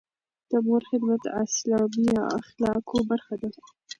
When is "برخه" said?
3.11-3.35